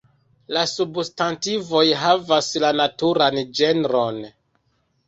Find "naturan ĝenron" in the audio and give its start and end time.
2.81-4.23